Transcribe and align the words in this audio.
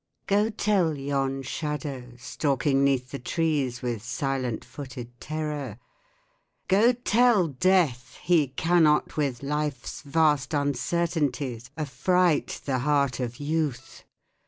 Go 0.25 0.49
tell 0.49 0.97
yon 0.97 1.43
shadow 1.43 2.13
stalking 2.17 2.83
'neath 2.83 3.11
the 3.11 3.19
trees 3.19 3.83
With 3.83 4.01
silent 4.01 4.65
footed 4.65 5.11
terror, 5.21 5.77
go 6.67 6.93
tell 6.93 7.47
Death 7.49 8.17
He 8.23 8.47
cannot 8.47 9.15
with 9.15 9.43
Life's 9.43 10.01
vast 10.01 10.55
uncertainties 10.55 11.69
Affright 11.77 12.61
the 12.65 12.79
heart 12.79 13.19
of 13.19 13.37
Youth 13.39 14.03